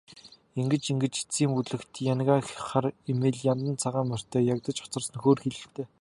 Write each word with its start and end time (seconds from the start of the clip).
Ингэж 0.59 0.83
ингэж 0.93 1.13
эцсийн 1.21 1.51
бүлэгт 1.55 1.93
янгиа 2.13 2.37
хар 2.67 2.85
эмээл, 3.11 3.39
яндан 3.51 3.75
цагаан 3.83 4.07
морьтой 4.09 4.43
ягдаж 4.53 4.77
хоцорсон 4.79 5.15
нь 5.15 5.21
хөөрхийлөлтэй. 5.23 5.85